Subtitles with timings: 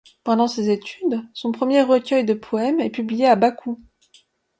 [0.23, 3.77] Pendant ses études, son premier recueil de poèmes est publié à Bakou.